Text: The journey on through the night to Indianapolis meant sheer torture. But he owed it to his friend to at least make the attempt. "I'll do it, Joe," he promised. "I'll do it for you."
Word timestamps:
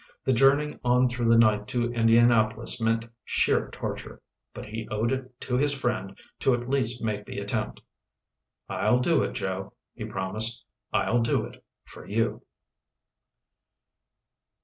The 0.25 0.33
journey 0.33 0.79
on 0.83 1.07
through 1.07 1.29
the 1.29 1.37
night 1.37 1.67
to 1.67 1.93
Indianapolis 1.93 2.81
meant 2.81 3.07
sheer 3.23 3.69
torture. 3.69 4.19
But 4.51 4.65
he 4.65 4.87
owed 4.89 5.11
it 5.11 5.39
to 5.41 5.57
his 5.57 5.73
friend 5.73 6.17
to 6.39 6.55
at 6.55 6.67
least 6.67 7.03
make 7.03 7.27
the 7.27 7.37
attempt. 7.37 7.81
"I'll 8.67 8.97
do 8.97 9.21
it, 9.21 9.33
Joe," 9.33 9.73
he 9.93 10.05
promised. 10.05 10.65
"I'll 10.91 11.21
do 11.21 11.45
it 11.45 11.63
for 11.85 12.07
you." 12.07 12.41